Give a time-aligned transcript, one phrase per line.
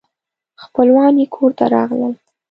[0.63, 2.13] خپلوان یې کور ته راغلل.